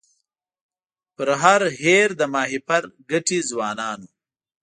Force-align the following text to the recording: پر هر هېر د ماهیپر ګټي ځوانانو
پر 1.15 1.29
هر 1.41 1.61
هېر 1.81 2.07
د 2.19 2.21
ماهیپر 2.33 2.83
ګټي 3.11 3.39
ځوانانو 3.49 4.07